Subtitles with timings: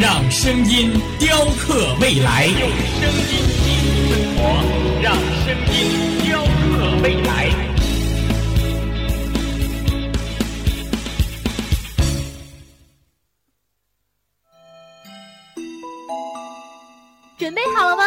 [0.00, 2.46] 让声音雕刻未来。
[2.46, 4.40] 用声音记录生活，
[5.02, 5.14] 让
[5.44, 5.76] 声音
[6.24, 7.28] 雕刻未来。
[17.36, 18.02] 准备好了吗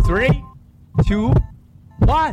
[0.00, 0.42] Three,
[1.06, 1.34] two,
[2.06, 2.32] one.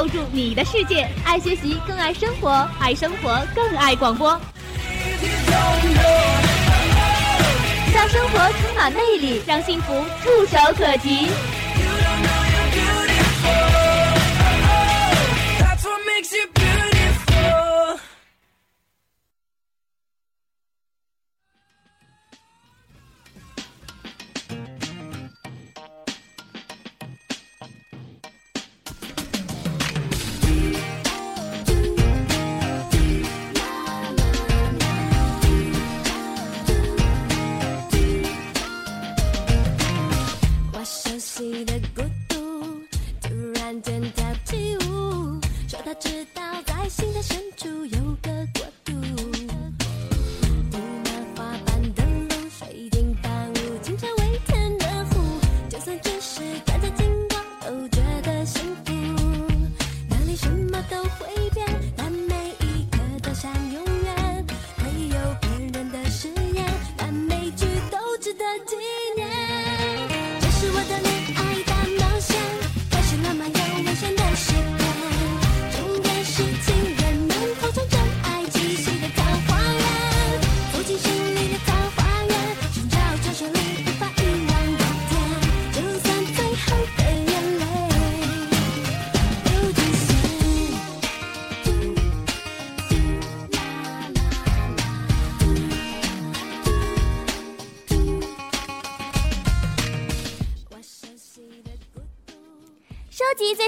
[0.00, 1.06] 构筑你的世界。
[1.26, 4.30] 爱学习，更爱生活；爱生活，更爱广播。
[7.94, 9.92] 让生活充满魅力，让幸福
[10.24, 11.28] 触手可及。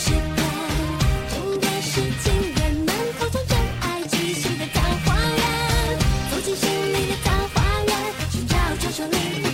[0.00, 0.40] 危险的时间。
[1.28, 2.88] 终点是情人们
[3.18, 3.52] 口中真
[3.82, 5.42] 爱气息的桃花源，
[6.30, 7.92] 走进心里的桃花源，
[8.30, 9.46] 寻找传说里无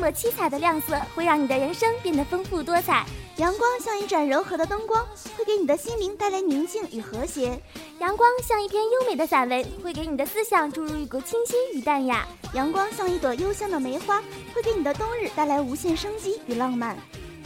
[0.00, 3.04] 抹七彩的亮色，会让你的人生变得丰富多彩。
[3.36, 5.06] 阳光像一盏柔和的灯光，
[5.36, 7.60] 会给你的心灵带来宁静与和谐。
[7.98, 12.26] 阳光像一篇优美的散文，会给你的思想注入一股清新与淡雅。
[12.54, 14.22] 阳光像一朵幽香的梅花，
[14.54, 16.96] 会给你的冬日带来无限生机与浪漫。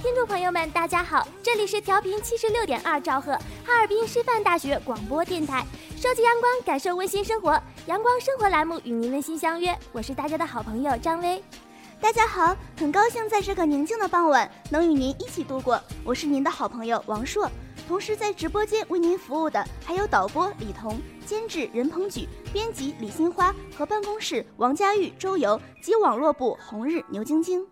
[0.01, 3.33] 听众朋友们，大家好，这里是调频七十六点二兆赫
[3.65, 5.65] 哈尔滨师范大学广播电台，
[5.97, 7.61] 收集阳光，感受温馨生活。
[7.87, 11.43] 阳光生活栏目与您温馨相约，我是大家的好朋友张薇。
[12.05, 15.81] 大家好，很高兴在这个宁静的傍晚能与您一起度过。
[16.05, 17.51] 我是您的好朋友王硕，
[17.89, 27.67] 同时在直播间为您服务的还有导播李彤、监制任鹏举、编辑李新花和办公室王佳玉、周游及网络部红日牛晶晶。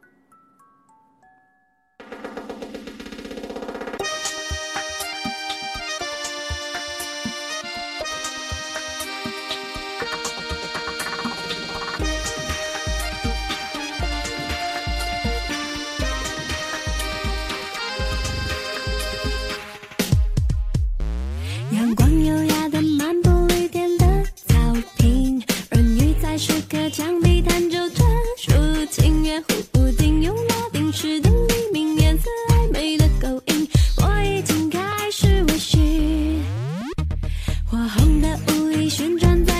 [38.23, 39.52] 的舞衣旋转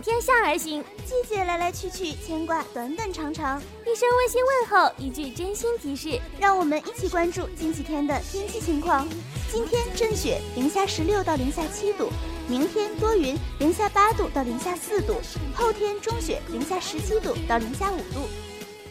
[0.00, 0.84] 天下而行。
[1.04, 6.20] 季节来来去去，牵挂短短长长，一声温馨问候，一句真心提示。
[6.38, 9.08] 让我们一起关注近几天的天气情况。
[9.50, 12.08] 今天阵雪，零下十六到零下七度；
[12.46, 15.14] 明天多云，零下八度到零下四度；
[15.54, 18.28] 后天中雪，零下十七度到零下五度。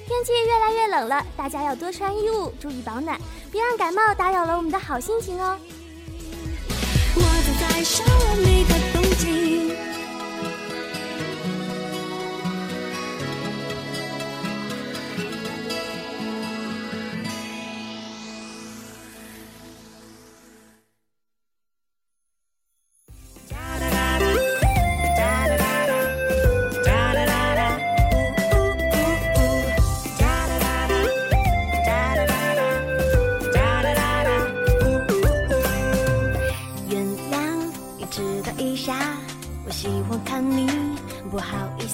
[0.07, 3.19] 天气越来越冷了，大家要多穿衣物，注意保暖，
[3.51, 5.59] 别让感冒打扰了我们的好心情哦。
[7.15, 9.46] 我走在少儿美的风景。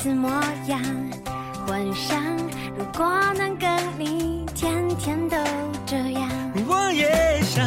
[0.04, 0.30] 好意思模
[0.68, 0.82] 样，
[1.66, 2.22] 幻想
[2.78, 5.38] 如果能跟你天天都
[5.86, 6.30] 这样。
[6.68, 7.66] 我也想，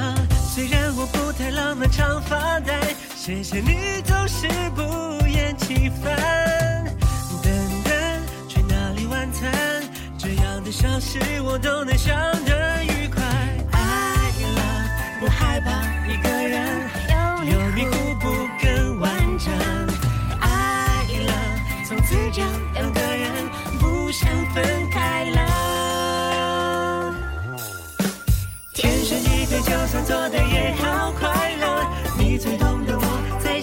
[0.51, 6.85] 虽然我不太浪漫长发带，谢谢你总是不厌其烦。
[7.43, 7.53] 等
[7.85, 7.95] 等，
[8.49, 9.51] 去哪里晚餐？
[10.19, 12.15] 这样的小事我都能想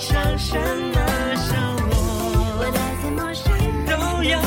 [0.03, 0.99] 我在想什么，
[1.35, 3.47] 像我，我的最陌生，
[3.85, 4.37] 都有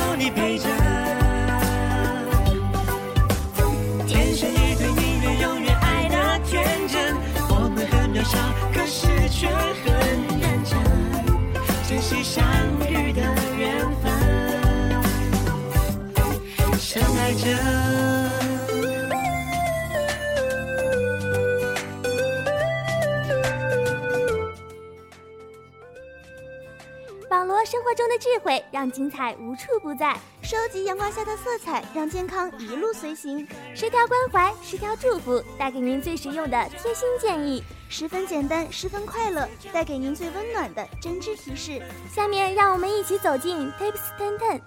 [27.87, 33.47] 活中的智慧，让精彩无处不在；收集阳光下的色彩，让健康一路随行。
[33.76, 37.62] 十条关怀，十条祝福，带给您最实用的贴心建议。
[37.88, 41.81] 十分简单，十分快乐，带给您最温暖的真挚提示。
[42.12, 44.61] 下面让我们一起走进 Tips Ten Ten。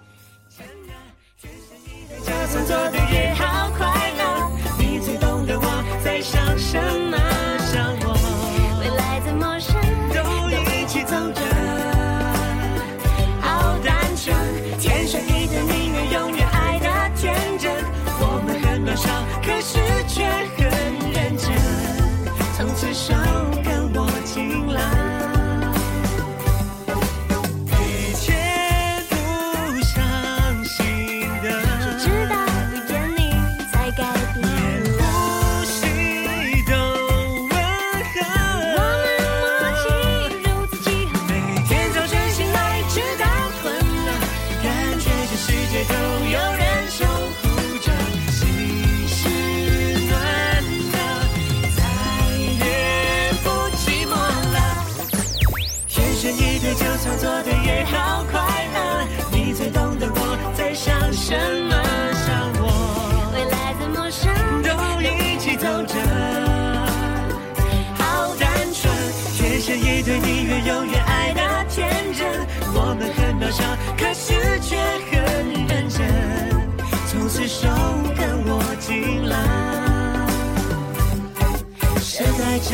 [2.22, 7.09] 就算做的也好快乐，你最懂得我在想什么，
[70.70, 72.46] 永远爱的天真。
[72.72, 73.64] 我们很渺小，
[73.98, 74.78] 可是却
[75.10, 75.98] 很认真，
[77.08, 77.68] 从此手
[78.16, 79.34] 跟我紧了，
[82.00, 82.70] 深爱着。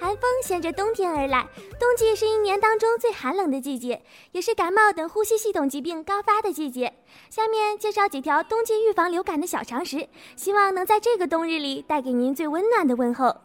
[0.00, 1.46] 寒风衔着冬天而来，
[1.84, 6.90] 冬季是一年当中最寒冷的季节，也是感冒等呼吸系统疾病高发的季节。
[7.28, 13.36] 下面介绍几条冬季预防流感的小常识，希望能在这个冬日里带给您最温暖的问候。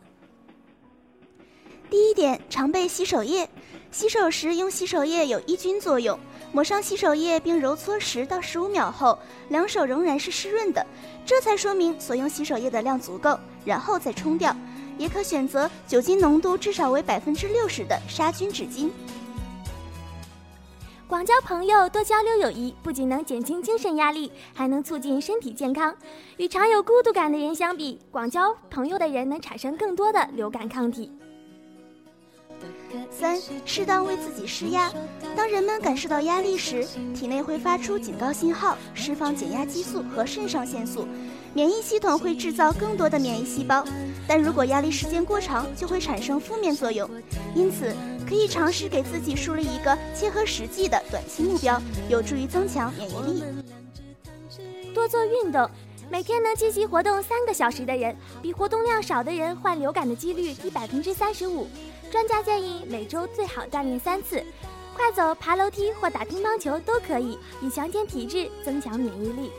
[1.90, 3.50] 第一点，常备洗手液。
[3.92, 6.18] 洗手时用洗手液有抑菌作用，
[6.54, 9.20] 抹上洗手液并揉搓十到十五秒后，
[9.50, 10.86] 两手仍然是湿润的，
[11.26, 14.56] 这才说明所用洗手液的量足够，然后再冲掉。
[15.00, 18.92] 也可选择酒精浓度至少为百分之六十的杀菌纸巾。
[21.08, 25.96] 广交朋友，多交流友谊，不仅能减轻精神压力，还能促进身体健康。
[26.38, 31.12] 与常有孤独感的人相比，广交朋友的人能产生更多的流感抗体。
[33.10, 34.92] 三、适当为自己施压。
[35.36, 41.08] 当人们感受到压力时，体内会发出警告信号，释放减压激素和肾上腺素，
[41.54, 43.84] 免疫系统会制造更多的免疫细胞。
[44.28, 47.10] 但如果压力时间过长，就会产生负面作用。
[47.56, 47.94] 因此，
[48.28, 53.44] 可以尝试给自己树立一个切合实际的短期目标，有助于增强免疫力。
[54.94, 55.70] 多做运动。
[56.12, 61.68] 每天能积极活动三个小时的人，比活动量少的人患流感的几率低百分之三十五。
[62.10, 64.44] 专家建议每周最好锻炼三次，
[64.98, 69.52] 快走、爬楼梯或打乒乓球都可以，以强健体质，增强免疫力。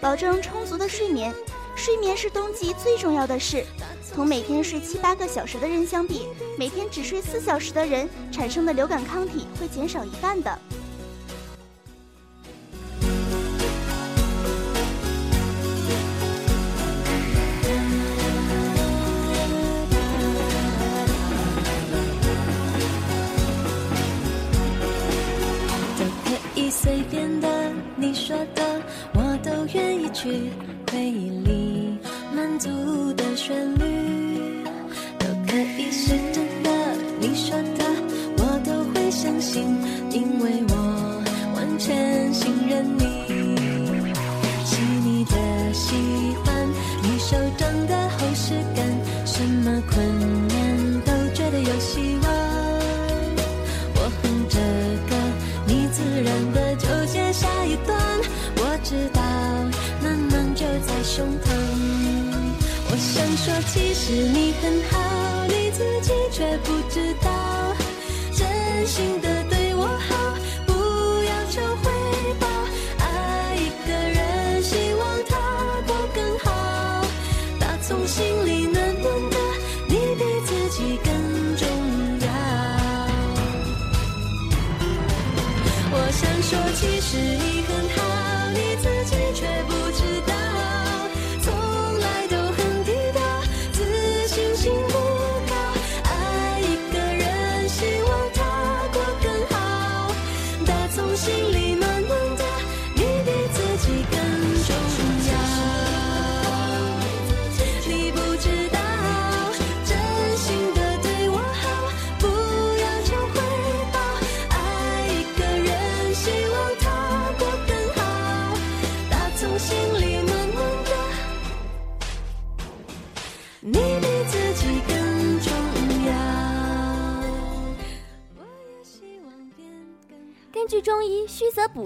[0.00, 1.34] 保证充足的睡眠，
[1.74, 3.64] 睡眠是冬季最重要的事。
[4.14, 6.26] 同每天睡七八个小时的人相比，
[6.58, 10.58] 每天只睡四小时的人产生的流感抗体会减少一半的。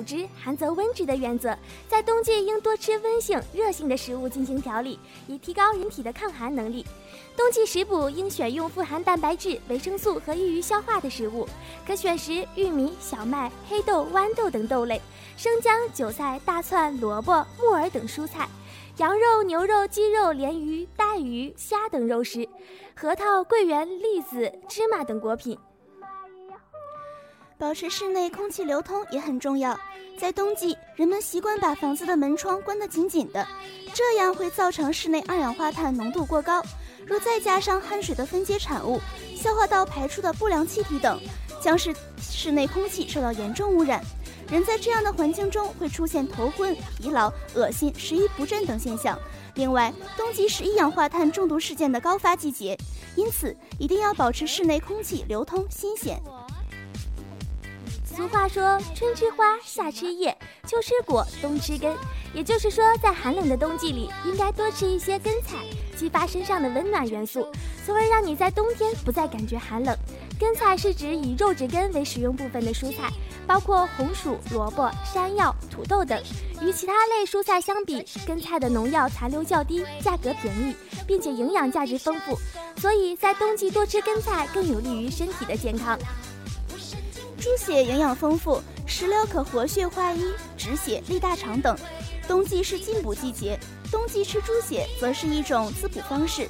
[0.00, 1.54] 补之，寒则温之”的原则，
[1.86, 6.86] 在冬季应多吃温性、热性的食物进行调理，以提高人体的抗寒能力。
[7.36, 11.46] 冬季食补应选用富含蛋白质、维生素和易于消化的食物，
[11.86, 14.98] 可选食玉米、小麦、黑豆、豌豆等豆类，
[15.36, 18.48] 生姜、韭菜、大蒜、萝卜、木耳等蔬菜，
[18.96, 22.48] 羊肉、牛肉、鸡肉、鲢鱼、带鱼、虾等肉食，
[22.96, 25.58] 核桃、桂圆、栗子、芝麻等果品。
[27.60, 29.78] 保持室内空气流通也很重要。
[30.18, 33.46] 在冬季，人们习惯把房子的门窗关得紧紧的，
[33.92, 36.62] 这样会造成室内二氧化碳浓度过高。
[37.06, 38.98] 若再加上汗水的分解产物、
[39.36, 41.20] 消化道排出的不良气体等，
[41.62, 44.02] 将使室内空气受到严重污染。
[44.50, 49.18] 人在这样的环境中会出现头昏、疲劳、恶心、食欲不振等现象。
[49.54, 52.74] 另外，冬季是一氧化碳中毒事件的高发季节，
[53.16, 56.18] 因此一定要保持室内空气流通新鲜。
[58.16, 60.36] 俗话说：“春吃花，夏吃叶，
[60.66, 61.96] 秋吃果，冬吃根。”
[62.34, 65.56] 也就是说，在寒冷的冬季里，应该多吃一些根菜，
[65.96, 67.46] 激发身上的温暖元素，
[67.86, 69.96] 从而让你在冬天不再感觉寒冷。
[70.38, 73.10] 根菜是指以肉质根为食用部分的蔬菜，
[73.46, 76.20] 包括红薯、萝卜、山药、土豆等。
[76.60, 80.74] 与其他类蔬菜相比，根菜的农药残留较低，价格便宜，
[81.06, 82.36] 并且营养价值丰富，
[82.76, 85.98] 所以在冬季多吃根菜更有利于身体的健康。
[87.40, 91.74] 猪血营养丰富，石榴可活血化瘀、止血、利大肠等。
[92.28, 93.58] 冬季是进补季节，
[93.90, 96.46] 冬季吃猪血则是一种滋补方式。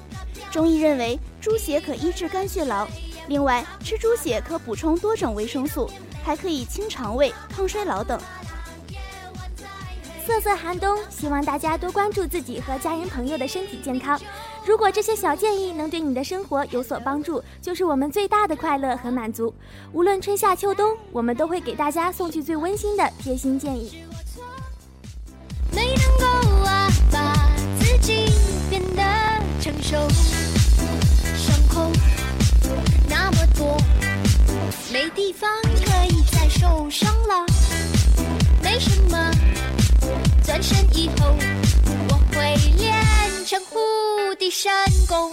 [0.50, 2.86] 中医认为，猪血可医治肝血痨，
[3.28, 5.88] 另外吃猪血可补充多种维生素，
[6.24, 8.20] 还可以清肠胃、抗衰老等。
[10.26, 14.20] 瑟瑟寒冬，希望大家多关注自己和家人朋友的身体健康。
[14.66, 19.52] 如果这些小建议能对你的生活有所帮助，就是我们最大的快乐和满足。
[19.92, 24.04] 无论春夏秋冬，我们都会给大家送去最温馨的贴心建议。
[25.72, 26.24] 没能够
[26.64, 28.26] 啊，把自己
[28.68, 29.02] 变得
[29.60, 29.96] 成熟，
[31.36, 31.90] 伤口
[33.08, 33.76] 那么多，
[34.92, 37.46] 没地方可以再受伤了。
[38.62, 39.30] 没什么，
[40.44, 41.34] 转身以后
[44.50, 44.74] 山
[45.06, 45.30] 公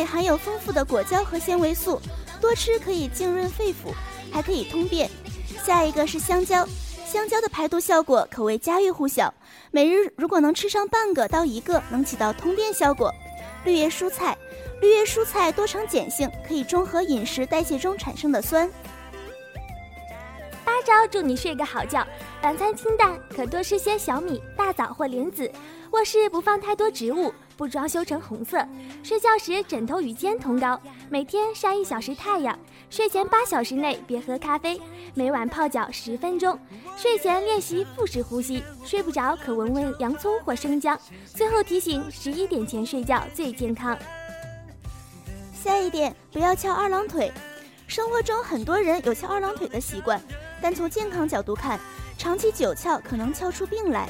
[0.00, 2.00] 内含有丰富的果胶和纤维素，
[2.40, 3.92] 多吃可以净润肺腑，
[4.32, 5.10] 还可以通便。
[5.62, 6.66] 下一个是香蕉，
[7.04, 9.32] 香蕉的排毒效果可谓家喻户晓，
[9.70, 13.12] 每日如果能吃上半个到一个，能起到通便效果。
[13.66, 14.38] 绿叶蔬菜，
[14.80, 18.70] 绿叶蔬菜多呈碱性，可以中和饮食代谢中产生的酸。
[20.64, 22.06] 八招祝你睡个好觉。
[22.40, 25.52] 晚餐清淡，可多吃些小米、大枣或莲子。
[25.90, 28.66] 卧室不放太多植物，不装修成红色。
[29.02, 32.58] 睡觉时枕头与肩同高，每天晒一小时太阳。
[32.88, 34.80] 睡前八小时内别喝咖啡，
[35.12, 36.58] 每晚泡脚十分钟。
[36.96, 40.98] 睡前练习腹式呼吸，睡不着可闻闻洋葱或生姜。
[41.26, 43.94] 最后提醒：十一点前睡觉最健康。
[45.52, 47.30] 下一点，不要翘二郎腿。
[47.86, 50.18] 生活中很多人有翘二郎腿的习惯，
[50.62, 51.78] 但从健康角度看，
[52.16, 54.08] 长期久翘可能翘出病来。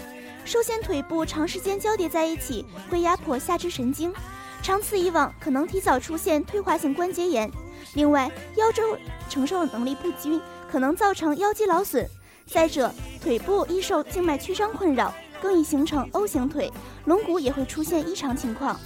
[0.50, 4.12] 受限腿部长时间交叠在一起，会压迫下肢神经，
[4.60, 7.48] 长此以往可能提早出现退化性关节炎。
[7.94, 12.04] 另外，腰周承受能力不均，可能造成腰肌劳损。
[12.46, 16.68] 再者，腿部易受静脉曲张困扰，更易形成 O 型腿，
[17.04, 18.76] 龙骨也会出现异常情况。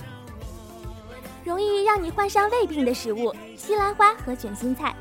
[1.44, 4.94] 容易让你患上胃病的食物，西兰花和卷心菜。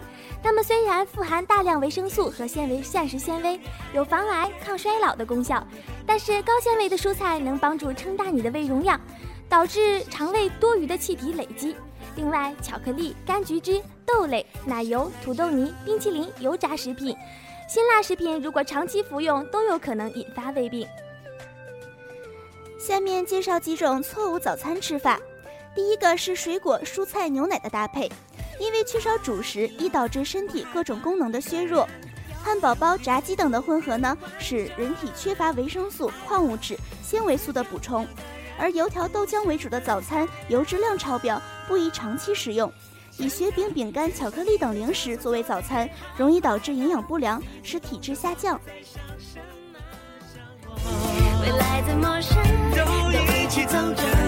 [0.43, 3.58] 它们虽然富含大量维生素和纤维膳食纤维，
[3.93, 5.65] 有防癌、抗衰老的功效，
[6.06, 8.99] 但是高纤维的蔬菜能帮助撑大你的胃容量，
[9.47, 11.73] 导致肠胃多余的气体累积。
[12.17, 17.15] 另外，巧克力、柑橘汁、豆类、奶油、土豆泥、冰淇淋、油炸食品、
[17.69, 20.86] 辛辣食品，如果长期服用，都有可能引发胃病。
[22.77, 25.17] 下面介绍几种错误早餐吃法。
[25.73, 28.12] 第一个是水果、蔬菜、牛奶的搭配，
[28.60, 31.88] 因为缺少主食，易导致身体各种功能的削弱。
[32.44, 38.06] 汉堡包、炸鸡等的混合呢，使人体缺乏维生素、矿物质、纤维素的补充。
[38.60, 42.72] 而油条、豆浆为主的早餐，油脂量超标，不宜长期食用。
[43.18, 48.60] 以雪饼、饼干、巧克力等零食作为早餐，容易导致营养不良，使体质下降。
[51.42, 52.36] 未来怎么想，
[52.72, 54.22] 都一起走着，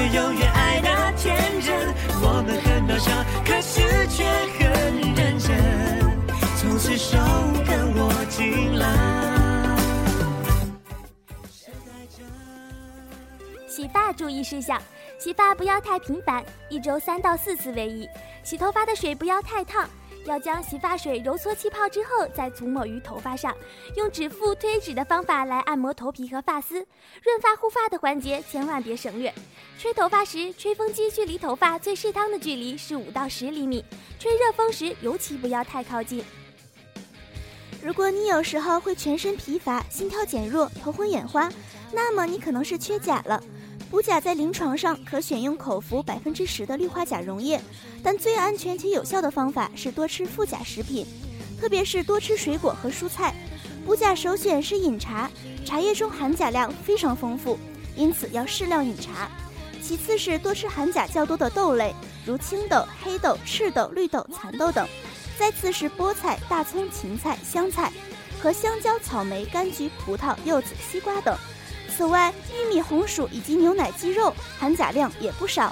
[0.00, 1.94] 对，你愿永远爱的天真。
[2.22, 3.12] 我们很渺小，
[3.44, 4.24] 可是却
[4.58, 5.54] 很认真。
[6.56, 7.18] 从此手
[7.66, 8.86] 跟我进来。
[13.68, 14.80] 洗发注意事项：
[15.18, 18.08] 洗发不要太频繁，一周三到四次为宜。
[18.42, 19.88] 洗头发的水不要太烫，
[20.26, 23.56] 要将洗发水揉搓气泡之后再涂抹于头发上，
[23.96, 26.74] 用指腹推指的方法来按摩头皮和发丝。
[27.22, 29.32] 润发护发的环节千万别省略。
[29.78, 33.84] 吹头发时，吹风机距离头发最适当的距离是五到十厘米，
[34.18, 36.22] 吹热风时尤其不要太靠近。
[37.82, 41.50] 如果你有时候会全身疲乏、心跳减弱、头昏眼花，
[41.92, 43.42] 那么你可能是缺钾了。
[43.90, 47.60] 补钾在临床上可选用口服百分之十的氯化钾溶液，
[48.04, 51.04] 但最安全且有效的方法是多吃富钾食品，
[51.60, 53.34] 特别是多吃水果和蔬菜。
[53.84, 55.28] 补钾首选是饮茶，
[55.64, 57.58] 茶叶中含钾量非常丰富，
[57.96, 59.28] 因此要适量饮茶。
[59.82, 61.92] 其次是多吃含钾较多的豆类，
[62.24, 64.86] 如青豆、黑豆、赤豆、绿豆、蚕豆等。
[65.36, 67.90] 再次是菠菜、大葱、芹菜、香菜
[68.40, 71.36] 和香蕉、草莓、柑橘、葡萄、柚子、西瓜等。
[72.00, 75.70] 此外，玉米、红薯以及牛奶、鸡肉含钾量也不少。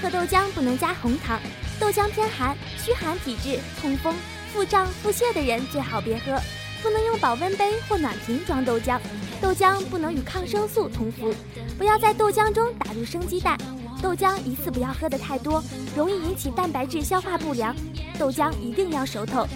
[0.00, 1.40] 喝豆浆不能加红糖，
[1.80, 4.14] 豆浆偏寒，虚寒体质、痛风、
[4.52, 6.40] 腹胀、腹泻的人最好别喝。
[6.84, 9.00] 不能用保温杯或暖瓶装豆浆，
[9.40, 11.34] 豆浆不能与抗生素同服，
[11.76, 13.58] 不要在豆浆中打入生鸡蛋。
[14.00, 15.60] 豆浆一次不要喝得太多，
[15.96, 17.74] 容易引起蛋白质消化不良。
[18.16, 19.48] 豆浆一定要熟透。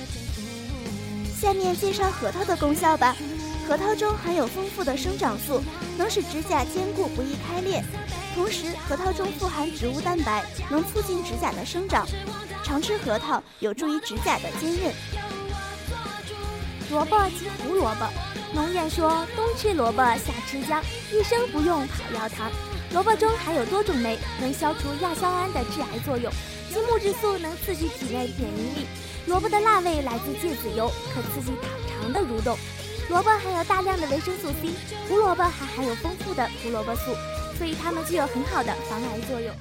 [1.41, 3.15] 下面介绍核桃的功效吧。
[3.67, 5.63] 核桃中含有丰富的生长素，
[5.97, 7.83] 能使指甲坚固不易开裂。
[8.35, 12.07] 同时，核桃中富含植物蛋白，能促进指甲的生长。
[12.63, 14.93] 常吃核桃有助于指甲的坚韧。
[16.91, 18.07] 萝卜及胡萝卜，
[18.53, 22.51] 农谚说冬吃萝卜夏吃姜，一生不用跑药汤。
[22.93, 26.31] 萝卜中含有多种酶，能消除亚硝胺的致癌作用，
[26.71, 28.87] 其木质素能刺激体内免疫力。
[29.27, 32.59] 萝卜的辣味来自芥子油，可刺激肠肠的蠕动。
[33.11, 34.71] 萝卜含有大量的维生素 C，
[35.09, 37.15] 胡萝卜还含有丰富的胡萝卜素，
[37.57, 39.55] 所以它们具有很好的防癌作用。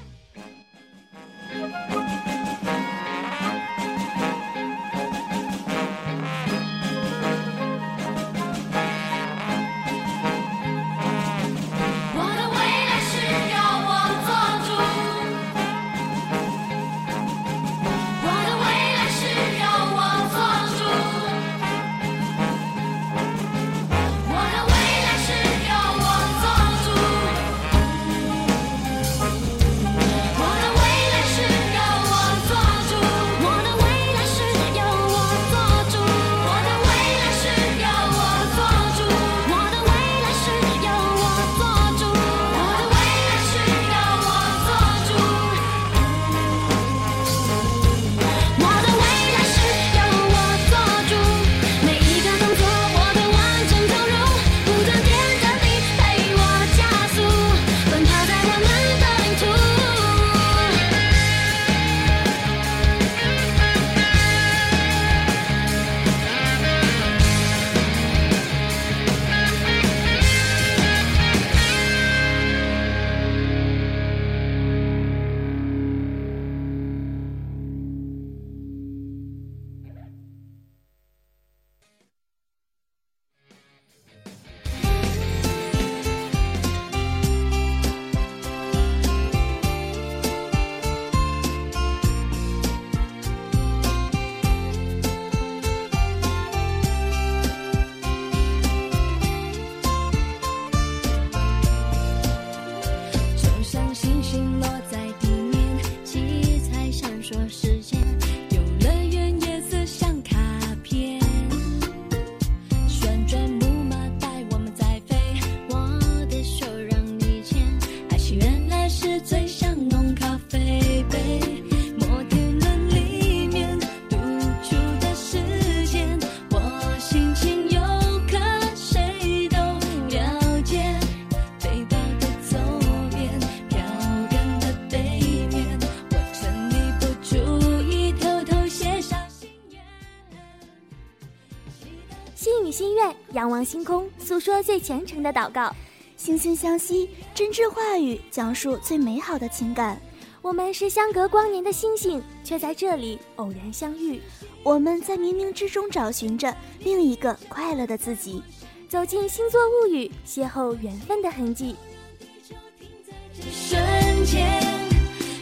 [143.31, 145.73] 仰望星空，诉说最虔诚的祷告。
[146.17, 149.99] 惺惺相惜，真挚话语，讲述最美好的情感。
[150.41, 154.21] 我们是相隔光年的星星，却在这里偶然相遇。
[154.61, 158.43] 我们在冥冥之中找寻着另一个快乐的自己。
[158.87, 161.75] 走进星座物语，邂逅缘分的痕迹。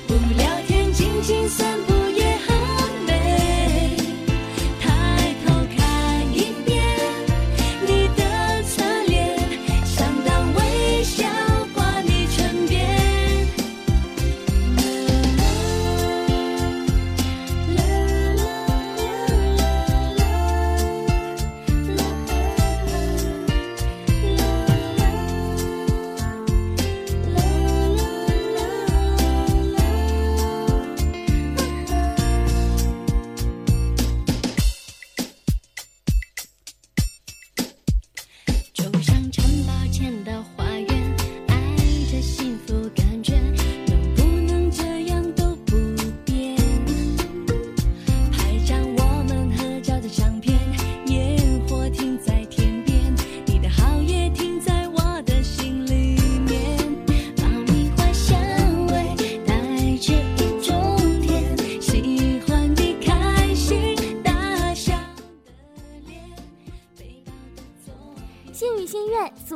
[0.07, 2.10] 不聊天，尽情散步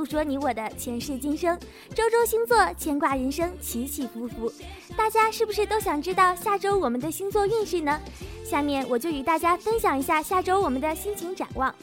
[0.06, 1.58] 诉说你我的前世今生。
[1.96, 4.52] 周周星座，牵挂人生，起起伏伏。
[4.96, 8.00] 大家是不是都想知道下周我们的星座运势呢？
[8.44, 11.74] 下面我就与大家分享一下下周我们的心情展望。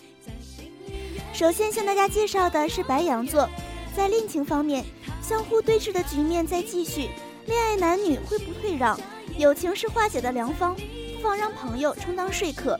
[1.32, 3.48] 首先向大家介绍的是白羊座，
[3.96, 4.84] 在恋情方面，
[5.20, 7.08] 相互对峙的局面在继续，
[7.46, 8.98] 恋爱男女会不退让，
[9.36, 10.76] 友情是化解的良方，
[11.16, 12.78] 不妨让朋友充当说客。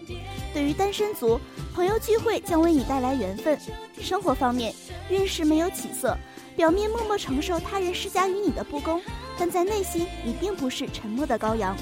[0.55, 1.41] 对于单身族，
[1.75, 3.59] 朋友聚会将为你带来缘分。
[4.01, 4.75] 生活方面，
[5.09, 6.17] 运势没有起色，
[6.55, 9.01] 表面默默承受他人施加于你的不公，
[9.39, 11.75] 但在内心你并不是沉默的羔羊，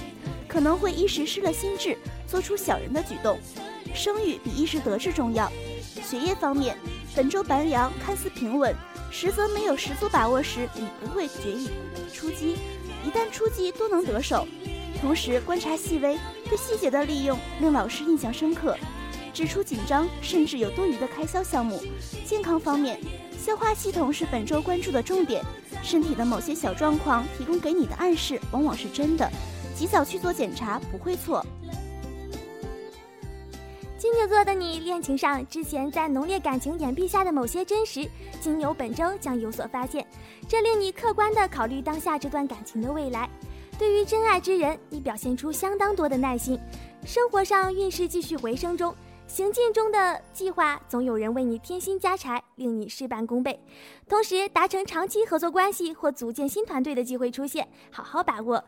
[0.46, 3.38] 可能会一时失了心智，做出小人的举动。
[3.92, 5.50] 声誉比一时得志重要。
[6.04, 6.76] 学业方面，
[7.16, 8.72] 本周白羊看似平稳，
[9.10, 11.68] 实则没有十足把握时，你不会决意
[12.14, 12.54] 出击；
[13.04, 14.46] 一旦出击，都能得手。
[15.00, 16.16] 同时观察细微，
[16.48, 18.76] 对细节的利用令老师印象深刻。
[19.30, 21.80] 支出紧张，甚至有多余的开销项目。
[22.24, 23.00] 健康方面，
[23.38, 25.44] 消化系统是本周关注的重点，
[25.82, 29.30] 身体的某些小状况提供给你的暗示往往是真的，
[29.74, 31.44] 及早去做检查不会错。
[33.96, 38.08] 金牛座的你，恋情上之前在浓烈感情掩蔽下的某些真实，
[38.40, 40.06] 金牛本周将有所发现，
[40.48, 43.28] 这令你客观地考虑当下这段感情的未来。
[43.78, 46.58] 对于真爱之人，你表现出相当多的耐心。
[47.04, 48.94] 生活上运势继续回升中，
[49.30, 53.60] 行进中的计划总有人为你添薪加柴，令你事半功倍。
[54.08, 58.64] 同时，达成长期合作关系或组建新团队的机会出现，好好把握。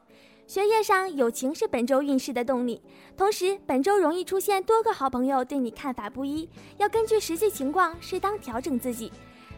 [0.46, 2.80] 学业上，友情是本周运势的动力。
[3.16, 9.12] 同时，本周容易出现多个好朋友对你看法不一，要根据实际情况适当调整自己。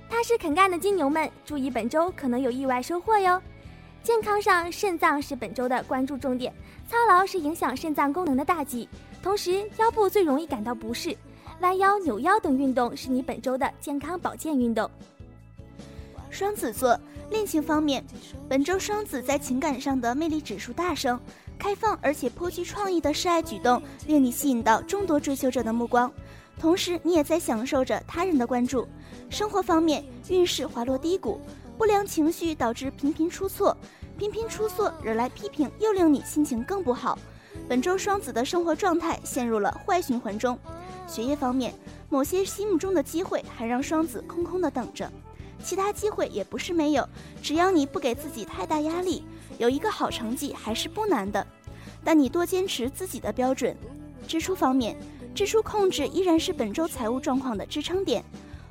[0.09, 3.41] 踏实肯干的金牛们，注意本周可能有意外收获哟。
[4.03, 6.51] 健康上，肾脏是本周的关注重点，
[6.89, 8.89] 操劳是影响肾脏功能的大忌。
[9.25, 11.17] 同时，腰部最容易感到不适，
[11.63, 14.89] 弯腰、扭腰等运动是你本周的健康保健运动。
[16.29, 18.05] 双子座恋情方面，
[18.51, 21.19] 本周双子在情感上的魅力指数大升，
[21.59, 26.13] 开放而且颇具创意的示爱举动令你吸引到众多追求者的目光，
[26.61, 28.87] 同时你也在享受着他人的关注。
[29.31, 31.41] 生活方面，运势滑落低谷，
[31.79, 33.75] 不良情绪导致频频出错，
[34.19, 37.19] 频频出错惹来批评，又令你心情更不好。
[37.69, 40.59] 本周双子的生活状态陷入了坏循环中。
[41.07, 41.75] 学业方面，
[42.09, 45.11] 某些心目中的机会还让双子空空的等着。
[45.63, 47.09] 其他机会也不是没有，
[47.43, 49.25] 只要你不给自己太大压力，
[49.59, 51.47] 有一个好成绩还是不难的。
[52.03, 53.77] 但你多坚持自己的标准。
[54.27, 54.97] 支出方面，
[55.35, 58.25] 支出控制依然是本周财务状况的支撑点。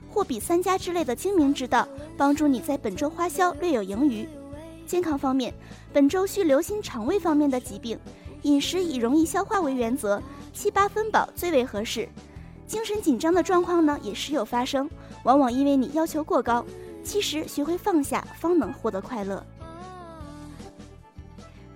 [0.10, 4.28] 货比三家之类的精明之道，帮助你在本周花销略有盈余。
[4.86, 5.54] 健康方面，
[5.92, 7.98] 本周需留心肠胃方面的疾病，
[8.44, 10.22] 饮食以容易消化为原则，
[10.54, 12.08] 七八分饱最为合适。
[12.66, 14.90] 精神紧张的状况呢，也时有发生，
[15.24, 16.66] 往往因为你要求过高。
[17.04, 19.46] 其实，学会放下，方能获得快乐。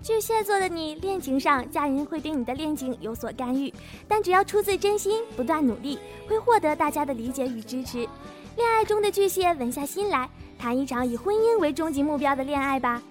[0.02, 3.74] 巨蟹座的你，恋情上家人会对你的恋情有所干预，
[4.08, 6.00] 但只要出自真心，不断努力，
[6.30, 8.08] 会获得大家的理解与支持。
[8.56, 13.02] 恋爱中的巨蟹稳下心来，谈一场以婚姻为终极目标的恋爱吧。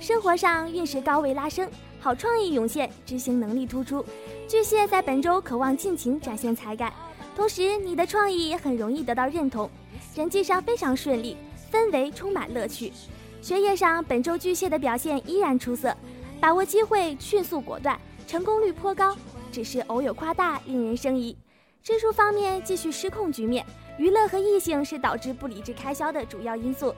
[0.00, 4.04] 生活上运势高位拉升，好创意涌现，执行能力突出。
[4.46, 6.92] 巨蟹在本周渴望尽情展现才干，
[7.34, 9.68] 同时你的创意也很容易得到认同，
[10.14, 11.36] 人际上非常顺利，
[11.72, 12.92] 氛围充满乐趣。
[13.42, 15.94] 学业上本周巨蟹的表现依然出色，
[16.40, 19.16] 把握机会迅速果断，成功率颇高，
[19.52, 21.36] 只是偶有夸大，令人生疑。
[21.82, 23.64] 支出方面继续失控局面，
[23.96, 26.94] 娱乐和异性是导致不理智开销的主要因素。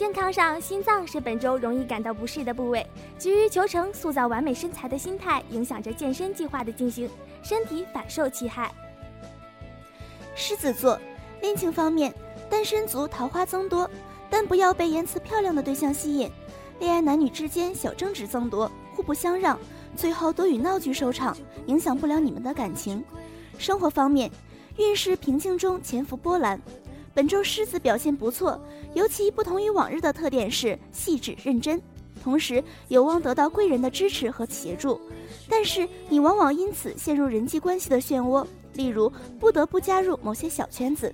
[0.00, 2.86] 健康上，心脏是本周容易感到不适的部位。
[3.18, 7.06] 急于求成、塑造完美身材的心态，影响着健身计划的进行，
[7.42, 8.72] 身体反受其害。
[10.34, 10.98] 狮子座，
[11.42, 12.14] 恋情方面，
[12.48, 13.90] 单身族桃花增多，
[14.30, 16.30] 但不要被言辞漂亮的对象吸引。
[16.78, 19.60] 恋爱男女之间小争执增多，互不相让，
[19.96, 21.36] 最后都以闹剧收场，
[21.66, 23.04] 影响不了你们的感情。
[23.58, 24.30] 生活方面，
[24.78, 26.58] 运势平静中潜伏波澜。
[27.12, 28.60] 本周狮子表现不错，
[28.94, 31.80] 尤其不同于往日的特点是细致认真，
[32.22, 35.00] 同时有望得到贵人的支持和协助。
[35.48, 41.12] 但是你往往因此陷入人际关系的漩涡，例如不得不加入某些小圈子。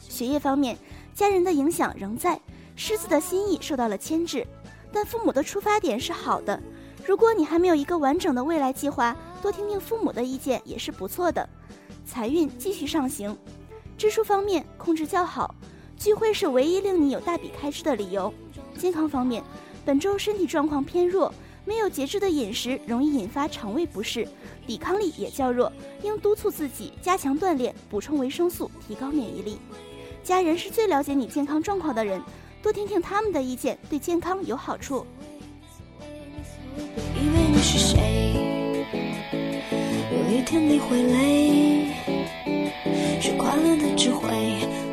[0.00, 0.76] 学业方面，
[1.14, 2.40] 家人的影响仍在，
[2.74, 4.44] 狮子的心意受到了牵制，
[4.92, 6.60] 但父母的出发点是好的。
[7.04, 11.48] 如果你还没有一个完整的未来计划，多听听父母的意见也是不错的。
[12.04, 13.36] 财运继续上行。
[13.98, 15.54] 支出方面控制较好，
[15.96, 18.32] 聚会是唯一令你有大笔开支的理由。
[18.76, 19.42] 健康方面，
[19.86, 21.32] 本周身体状况偏弱，
[21.64, 24.28] 没有节制的饮食容易引发肠胃不适，
[24.66, 29.58] 抵抗力也较弱，应督促自己加强锻炼，补充维生素，提高免疫力。
[30.22, 32.20] 家人是最了解你健康状况的人，
[32.62, 35.06] 多听听他们的意见，对健康有好处。
[36.76, 37.96] 以为你是谁？
[40.12, 41.95] 有一天你会累。
[43.20, 44.85] 是快乐的智慧。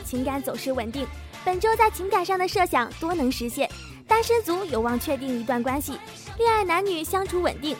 [0.00, 1.06] 情感走势稳定，
[1.44, 3.68] 本周在情感上的设想多能实现，
[4.06, 5.98] 单身族有望确定一段关系，
[6.38, 7.76] 恋爱男女相处稳定，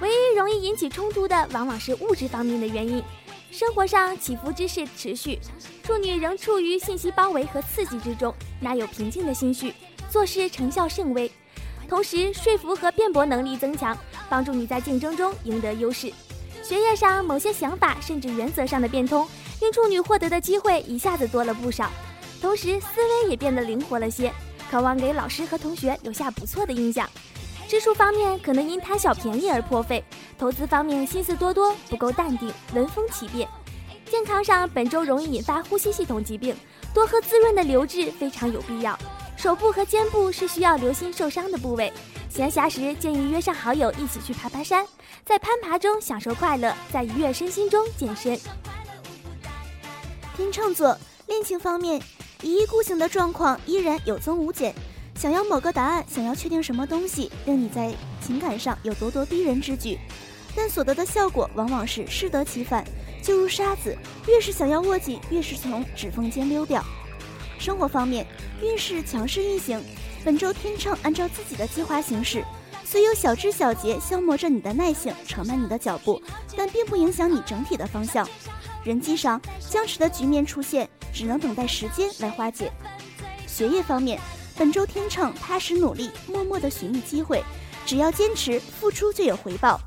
[0.00, 3.02] 唯一容易引起冲突的往往是物质方面的原因。
[3.50, 5.38] 生活上起伏之势持续，
[5.82, 9.74] 处女仍处于信息包围和刺激之中，哪有平静的心绪？
[10.08, 11.30] 做事成效甚微，
[11.88, 13.96] 同时说服和辩驳能力增强，
[14.28, 16.12] 帮助你在竞争中赢得优势。
[16.62, 19.26] 学业上某些想法甚至原则上的变通。
[19.60, 21.90] 令处女获得的机会一下子多了不少，
[22.40, 24.32] 同时思维也变得灵活了些，
[24.70, 27.08] 渴望给老师和同学留下不错的印象。
[27.68, 30.02] 支出方面可能因贪小便宜而破费，
[30.38, 33.48] 投资方面心思多多，不够淡定，闻风起变。
[34.10, 36.56] 健康上本周容易引发呼吸系统疾病，
[36.92, 38.98] 多喝滋润的流质非常有必要。
[39.36, 41.92] 手部和肩部是需要留心受伤的部位，
[42.28, 44.84] 闲暇时建议约上好友一起去爬爬山，
[45.24, 48.38] 在攀爬中享受快乐，在愉悦身心中健身。
[50.40, 52.00] 天秤座恋情方面，
[52.40, 54.74] 一意孤行的状况依然有增无减。
[55.14, 57.92] 想要某个答案，想要确定什么东西，令你在
[58.26, 59.98] 情感上有咄咄逼人之举，
[60.56, 62.82] 但所得的效果往往是适得其反。
[63.22, 63.94] 就如沙子，
[64.26, 66.82] 越是想要握紧，越是从指缝间溜掉。
[67.58, 68.26] 生活方面，
[68.62, 69.78] 运势强势运行。
[70.24, 72.42] 本周天秤按照自己的计划行事，
[72.82, 76.22] 虽有小枝小节消磨着你的耐性，扯慢你的脚步，
[76.56, 78.26] 但并不影响你整体的方向。
[78.84, 82.72] 人际上僵持的局面出现，只能等待时间来化解。
[83.46, 84.18] 学业方面，
[84.56, 87.42] 本周天秤踏实努力，默默的寻觅机会，
[87.84, 89.80] 只要坚持付出就有回报。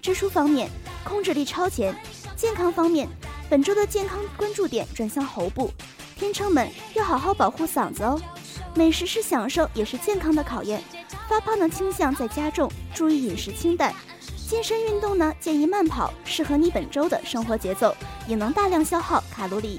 [0.00, 0.70] 支出方面，
[1.02, 1.94] 控制力超前。
[2.36, 3.08] 健康方面，
[3.50, 5.72] 本周的健康关注点转向喉部，
[6.14, 8.20] 天秤们要好好保护嗓子哦。
[8.74, 10.80] 美食是享受，也是健康的考验。
[11.28, 13.92] 发胖的倾向在加重，注意饮食清淡。
[14.48, 17.94] 健身运动呢，建议慢跑，适合你本周的生活节奏，
[18.26, 19.78] 也能大量消耗卡路里。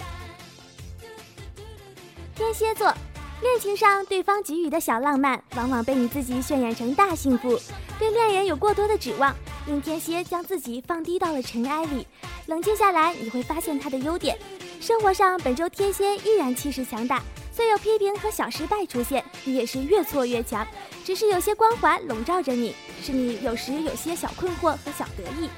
[2.36, 2.93] 天蝎座，
[3.41, 7.59] 恋情上对方给予的小浪漫，往往被你自己渲染成大幸福。
[7.97, 12.05] 对恋人有过多的指望，令天蝎将自己放低到了尘埃里。
[12.45, 14.38] 冷静下来，你会发现他的优点。
[14.80, 17.24] 生活上，本周天蝎依然气势强大，
[17.60, 20.66] 虽有批评和小失败出现，你也是越挫越强。
[21.03, 25.49] 只是有些光环笼罩着你，使你有时有些小困惑和小得意，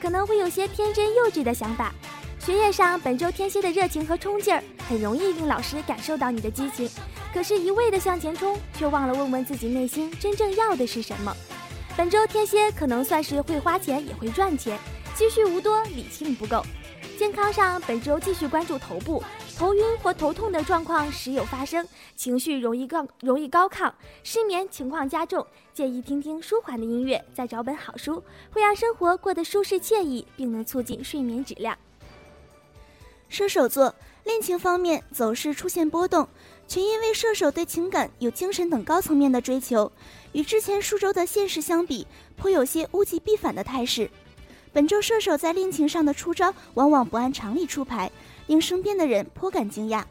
[0.00, 1.92] 可能会有些天真幼稚的想法。
[2.38, 6.88] 学业上，本周天蝎的热情和冲劲儿，很容易令老师感受到你的激情，
[7.34, 11.36] 可是，一味的向前冲，却忘了问问自己内心真正要的是什么。
[11.94, 14.78] 本周天蝎可能算是会花钱，也会赚钱。
[15.14, 16.64] 积蓄无多，理性不够。
[17.18, 19.22] 健康上，本周继续关注头部
[19.60, 21.86] 头晕或头痛的状况时有发生，
[22.16, 23.92] 情绪容易高容易高亢，
[24.22, 31.76] 失眠情况加重，建议听听舒缓的音乐，再找本好书，会让生活过得舒适惬意，并能促进睡眠质量。
[33.28, 33.94] 射手座
[34.24, 36.26] 恋情方面走势出现波动，
[36.66, 39.92] 全因为射手对情感有精神等高层面的追求，
[40.32, 44.10] 与之前数周的现实相比，颇有些物极必反的态势。
[44.72, 48.10] 本周射手在恋情上的出招往往不按常理出牌，
[48.50, 50.02] 令身边的人颇感惊讶。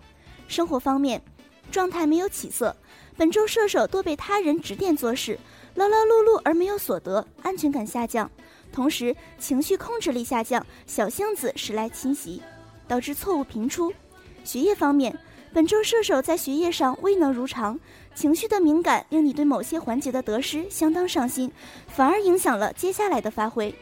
[0.48, 1.22] 生活方面，
[1.70, 2.74] 状态没有起色。
[3.18, 5.38] 本周射手多被他人指点做事，
[5.76, 8.32] 劳劳碌碌而没有所得，安全感下降，
[8.72, 12.42] 同时情绪控制力下降，小性子时来侵袭，
[12.88, 13.92] 导致错误频出。
[14.46, 15.20] 学业方面，
[15.52, 17.78] 本周射手在学业上未能如常，
[18.16, 21.52] 情绪的敏感令你对某些环节的得失相当上心，
[21.90, 23.76] 反而影响了接下来的发挥。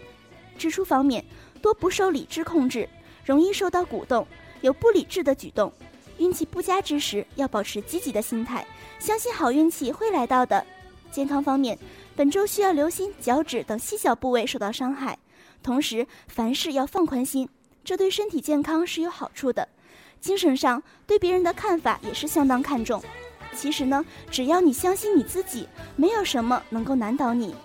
[0.58, 1.24] 支出方面
[1.62, 2.90] 多不受理智控制，
[3.24, 4.28] 容易受到鼓动，
[4.62, 5.72] 有不理智的举动。
[6.18, 8.66] 运气不佳之时，要保持积极的心态，
[9.00, 10.66] 相信好运气会来到的。
[11.12, 11.78] 健康方面，
[12.16, 15.18] 本周需要留心脚趾等细小部位受到伤害，
[15.62, 17.48] 同时凡事要放宽心，
[17.84, 19.68] 这对身体健康是有好处的。
[20.20, 23.02] 精神上对别人的看法也是相当看重。
[23.56, 27.56] 其实呢，只要你相信你自己，没有什么能够难倒你。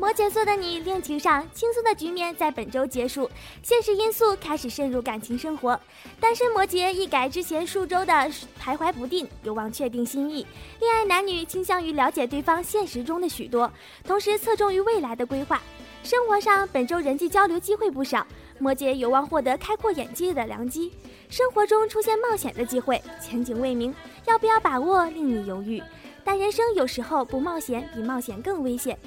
[0.00, 3.30] 摩羯座的你，恋情上轻松的局面在本周结束，
[3.62, 5.78] 现实因素开始渗入感情生活。
[6.18, 8.12] 单身摩羯一改之前数周的
[8.58, 10.46] 徘徊不定，有望确定心意。
[10.80, 13.70] 恋爱男女倾向于了解对方现实中的许多，
[14.02, 15.60] 同时侧重于未来的规划。
[16.02, 18.26] 生活上本周人际交流机会不少，
[18.58, 20.90] 摩羯有望获得开阔眼界的良机。
[21.28, 23.94] 生活中出现冒险的机会，前景未明，
[24.24, 25.82] 要不要把握令你犹豫。
[26.24, 28.98] 但人生有时候不冒险比冒险更危险。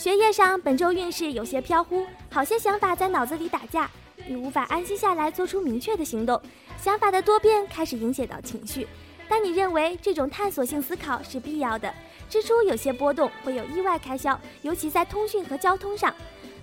[0.00, 3.90] 学业上，本周运势有些飘忽，好些想法在脑子里打架，
[4.26, 6.40] 你无法安心下来做出明确的行动，
[6.78, 8.88] 想法的多变开始影响到情绪。
[9.28, 11.92] 但你认为这种探索性思考是必要的。
[12.30, 16.14] 支出有些波动，会有意外开销，尤其在通讯和交通上。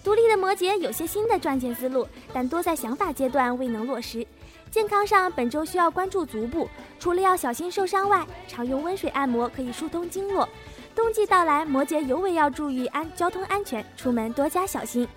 [0.03, 4.25] 独立的摩羯有些新的赚钱思路，但多在想法阶段未能落实。
[4.71, 6.67] 健康上，本周需要关注足部，
[6.99, 10.49] 除了要小心受伤外，常用温水按摩可以疏通经络。
[10.97, 15.07] 冬季到来，摩羯尤为要注意安交通安全，出门多加小心。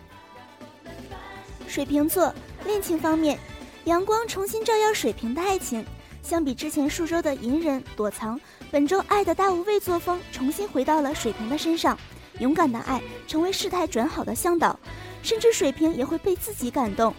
[1.66, 2.34] 水瓶座
[2.66, 3.38] 恋情方面，
[3.84, 5.82] 阳光重新照耀水瓶的爱情。
[6.22, 8.38] 相比之前数周的隐忍躲藏，
[8.70, 11.98] 本周爱的大无畏作风重新回到了水瓶的身上，
[12.40, 14.78] 勇敢的爱成为事态转好的向导，
[15.22, 17.14] 甚至水瓶也会被自己感动。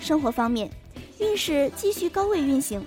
[0.00, 0.70] 生活方面，
[1.18, 2.82] 运势继续高位运行，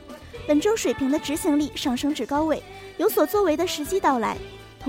[0.47, 2.63] 本周水瓶的执行力上升至高位，
[2.97, 4.35] 有所作为的时机到来。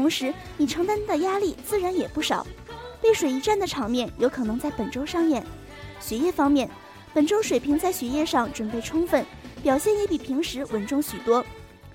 [0.00, 2.46] 同时，你承担的压力自然也不少，
[3.02, 5.44] 背水一战的场面有可能在本周上演。
[6.00, 6.70] 学业方面，
[7.12, 9.22] 本周水平在学业上准备充分，
[9.62, 11.44] 表现也比平时稳重许多。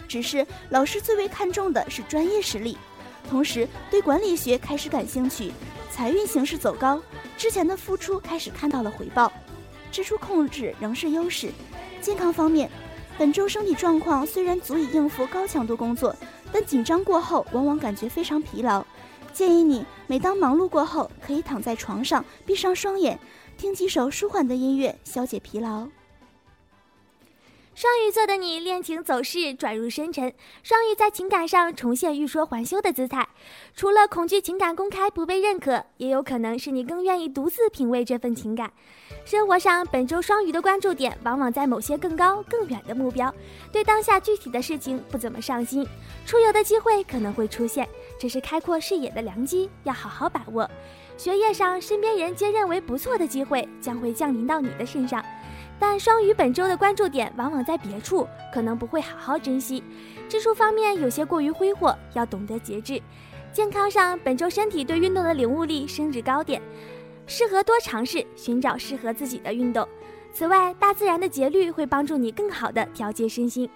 [0.07, 2.77] 只是老师最为看重的是专业实力，
[3.27, 5.51] 同时对管理学开始感兴趣，
[5.89, 7.01] 财运形势走高，
[7.35, 9.33] 之前的付出开始看到了回报。
[9.91, 11.49] 支出控制仍是优势。
[12.01, 12.69] 健康方面，
[13.17, 16.15] 本周身体状况虽然足以应付高强度工作。
[16.57, 18.81] 但紧张过后，往往感觉非常疲劳。
[19.33, 23.19] 建议你每当忙碌过后，可以躺在床上，闭上双眼，
[23.57, 25.89] 听几首舒缓的音乐，消解疲劳。
[27.75, 30.33] 双鱼座的你，恋情走势转入深沉。
[30.63, 33.27] 双鱼在情感上重现欲说还休的姿态，
[33.75, 38.71] 除了恐惧情感公开不被认可，也有可能是你更愿意独自品味这份情感。
[39.25, 43.33] 生活上，本周双鱼的关注点往往在某些更高更远的目标，
[43.73, 45.85] 对当下具体的事情不怎么上心。
[46.25, 47.85] 出游的机会可能会出现，
[48.17, 50.69] 这是开阔视野的良机，要好好把握。
[51.17, 55.21] 学业上，身边人皆认为不错的机会将会降临到你的身上。
[55.79, 59.83] 但双鱼本周的关注点往往在别处，可能不会好好珍惜。
[60.29, 63.01] 支出方面有些过于挥霍，要懂得节制。
[63.51, 66.61] 健康上，本周身体对运动的领悟力升至高点，
[67.27, 69.87] 适合多尝试，寻找适合自己的运动。
[70.33, 73.69] 此外，大自然的节律会帮助你更好的调节身心。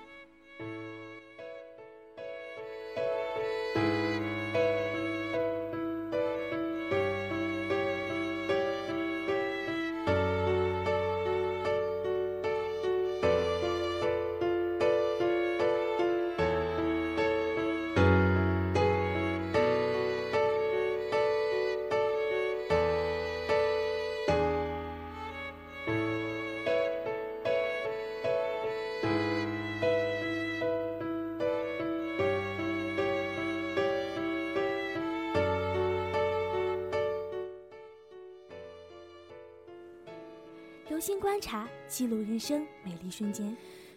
[40.99, 43.55] 留心观察，记录人生美丽瞬间，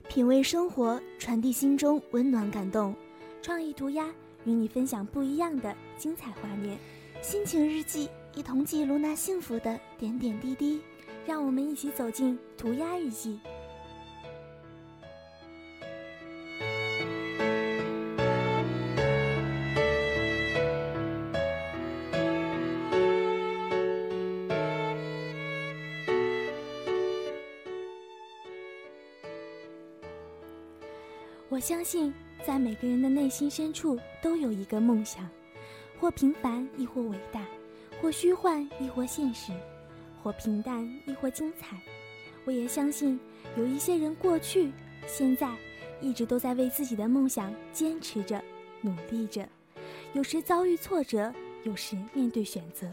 [0.08, 2.94] 品味生活，传递心中温暖感动。
[3.42, 4.06] 创意涂鸦
[4.44, 6.78] 与你分享不一样的精彩画面。
[7.20, 10.80] 心情日记，一同记录那幸福的点点滴滴。
[11.26, 13.40] 让我们一起走进涂鸦日记。
[31.52, 32.10] 我相信，
[32.46, 35.28] 在每个人的内心深处都有一个梦想，
[36.00, 37.44] 或平凡亦或伟大，
[38.00, 39.52] 或虚幻亦或现实，
[40.22, 41.78] 或平淡亦或精彩。
[42.46, 43.20] 我也相信，
[43.54, 44.72] 有一些人过去、
[45.06, 45.54] 现在，
[46.00, 48.42] 一直都在为自己的梦想坚持着、
[48.80, 49.46] 努力着。
[50.14, 51.30] 有时遭遇挫折，
[51.64, 52.90] 有时面对选择，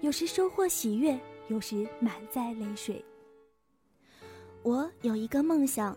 [0.00, 3.04] 有时收获喜悦，有时满载泪水。
[4.62, 5.94] 我有一个梦想。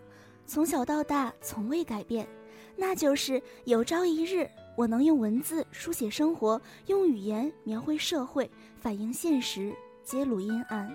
[0.52, 2.28] 从小到大从未改变，
[2.76, 4.46] 那就是有朝一日
[4.76, 9.74] 我能用文字书写生活，用语言描绘社会，反映现实，
[10.04, 10.94] 揭露阴暗。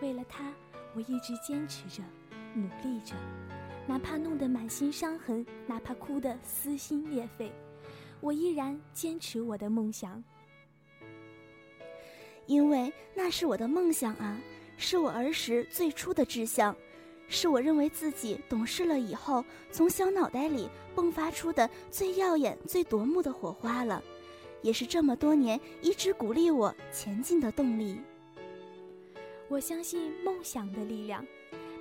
[0.00, 0.52] 为了他，
[0.96, 2.02] 我一直坚持着，
[2.54, 3.14] 努力着，
[3.86, 7.52] 哪怕弄得满心伤痕，哪怕哭得撕心裂肺，
[8.20, 10.20] 我依然坚持我的梦想。
[12.46, 14.40] 因为那是我的梦想啊，
[14.76, 16.74] 是我儿时最初的志向。
[17.34, 24.02] 是我认为自己懂事了以后，从小脑袋里迸发出的最耀眼、最夺目的火花了，
[24.60, 27.98] 也是这么多年一直鼓励我前进的动力。
[29.48, 31.26] 我相信梦想的力量，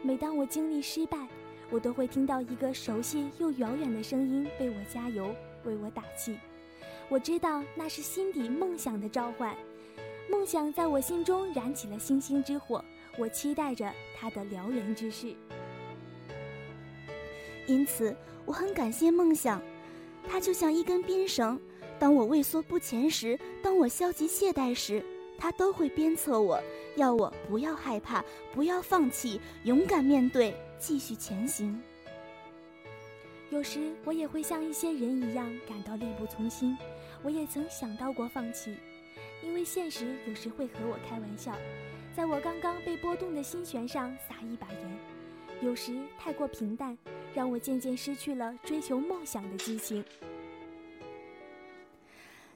[0.01, 1.27] 每当我经历失败，
[1.69, 5.35] 我都会听到一个熟悉又遥远的声音为我加油、
[5.65, 6.37] 为我打气。
[7.09, 9.53] 我知道那是心底梦想的召唤，
[10.29, 12.81] 梦想在我心中燃起了星星之火。
[13.17, 15.35] 我期待着他的燎原之势，
[17.67, 19.61] 因此我很感谢梦想，
[20.27, 21.59] 它就像一根鞭绳，
[21.99, 25.03] 当我畏缩不前时，当我消极懈怠时，
[25.37, 26.61] 它都会鞭策我，
[26.95, 31.81] 要我不要害怕，不要放弃，勇敢面对，继续前行。
[33.49, 36.77] 有时我也会像一些人一样感到力不从心，
[37.21, 38.75] 我也曾想到过放弃，
[39.43, 41.53] 因为现实有时会和我开玩笑。
[42.15, 44.99] 在我刚刚被波动的心弦上撒一把盐，
[45.61, 46.97] 有时太过平淡，
[47.33, 50.03] 让我渐渐失去了追求梦想的激情。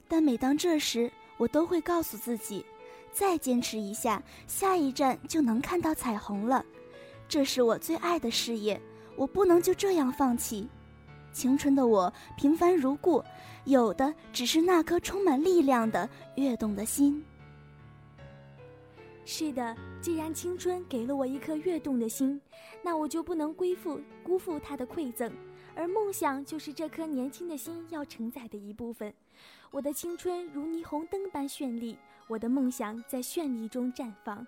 [0.09, 2.65] 但每当这时，我都会告诉自己，
[3.13, 6.63] 再坚持一下，下一站就能看到彩虹了。
[7.27, 8.79] 这是我最爱的事业，
[9.15, 10.67] 我不能就这样放弃。
[11.31, 13.23] 青春的我平凡如故，
[13.63, 17.23] 有的只是那颗充满力量的跃动的心。
[19.27, 22.39] 是的，既然青春给了我一颗跃动的心，
[22.83, 25.31] 那我就不能辜负辜负它的馈赠，
[25.75, 29.11] 而梦想就是这颗年轻的心要承载的一部分。
[29.71, 31.97] 我的青春如霓虹灯般绚丽，
[32.27, 34.45] 我的梦想在绚丽中绽放。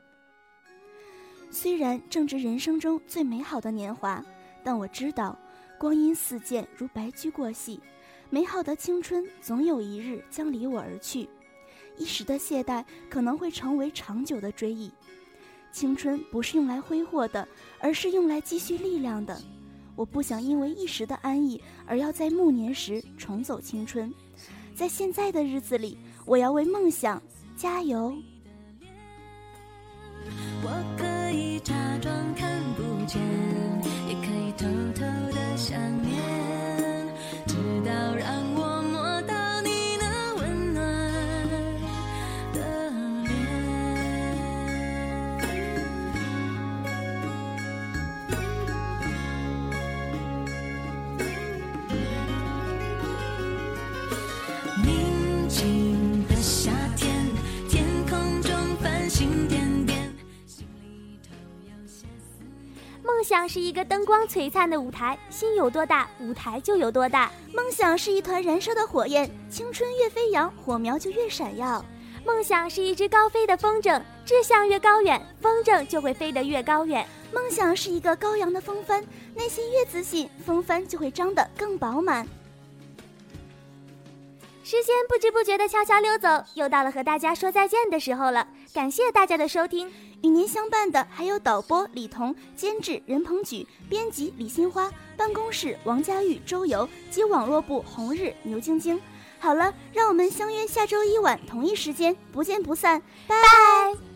[1.49, 4.23] 虽然正值人生中最美好的年华，
[4.63, 5.35] 但我知道，
[5.79, 7.79] 光阴似箭，如白驹过隙，
[8.29, 11.27] 美好的青春总有一日将离我而去。
[11.97, 14.91] 一时的懈怠可能会成为长久的追忆，
[15.71, 17.47] 青春不是用来挥霍的，
[17.79, 19.39] 而是用来积蓄力量的。
[19.95, 24.13] 我不想因为一时的安逸而要在暮年时重走青春，
[24.75, 27.21] 在现在的日子里，我要为梦想
[27.55, 28.15] 加油。
[30.61, 32.13] 我可以假装
[63.27, 67.29] 想是一个灯光璀璨的舞台，心有多大，舞台就有多大。
[67.53, 71.83] 梦想是一团燃烧的火焰，青春越飞扬，火苗就越闪耀。
[72.25, 77.05] 梦想是一只高飞的风筝，志向越高远，风筝就会飞得越高远。
[77.33, 79.03] 梦想是一个高扬的风帆，
[79.35, 82.25] 内心越自信，风帆就会张得更饱满。
[84.63, 88.47] 时间不知不觉地悄悄溜走，又到了和大家说再见的时候了。
[88.73, 89.91] 感谢大家的收听，
[90.21, 98.99] 与您相伴的还有导播李彤、监制任鹏举、编辑李新花、办公室王佳玉、周游及网络部红日牛晶晶。
[99.39, 103.35] 好了，让我们相约下周一晚同一时间，不见不散，拜。
[103.41, 104.06] 拜。